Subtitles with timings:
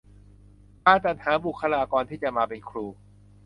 [0.85, 2.85] การจัดหาบุคคลากรที่จะมาเป็นครู